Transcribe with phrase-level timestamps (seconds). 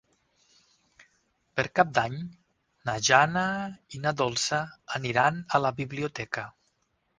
[1.59, 2.15] Per Cap d'Any
[2.89, 3.45] na Jana
[3.99, 4.63] i na Dolça
[5.01, 6.51] aniran a la biblioteca.